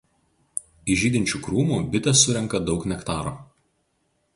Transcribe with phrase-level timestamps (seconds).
[0.93, 3.39] Iš žydinčių krūmų bitės surenka daug nektaro.